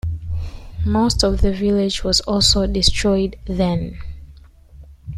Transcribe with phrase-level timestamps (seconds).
[0.83, 3.99] Most of the village was also destroyed then.